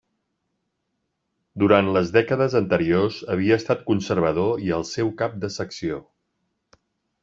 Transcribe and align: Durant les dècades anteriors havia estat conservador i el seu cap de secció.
Durant 1.63 1.91
les 1.97 2.09
dècades 2.17 2.57
anteriors 2.61 3.21
havia 3.37 3.61
estat 3.63 3.87
conservador 3.93 4.67
i 4.69 4.77
el 4.81 4.91
seu 4.97 5.17
cap 5.25 5.41
de 5.47 5.55
secció. 5.63 6.05